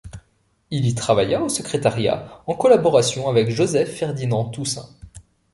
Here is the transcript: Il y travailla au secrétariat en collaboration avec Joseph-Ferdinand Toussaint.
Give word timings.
Il 0.71 0.87
y 0.87 0.95
travailla 0.95 1.43
au 1.43 1.47
secrétariat 1.47 2.41
en 2.47 2.55
collaboration 2.55 3.29
avec 3.29 3.51
Joseph-Ferdinand 3.51 4.45
Toussaint. 4.45 4.89